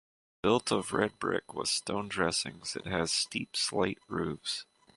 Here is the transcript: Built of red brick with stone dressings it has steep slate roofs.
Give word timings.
Built 0.41 0.71
of 0.71 0.93
red 0.93 1.19
brick 1.19 1.53
with 1.53 1.69
stone 1.69 2.07
dressings 2.07 2.75
it 2.75 2.87
has 2.87 3.11
steep 3.13 3.55
slate 3.55 3.99
roofs. 4.07 4.65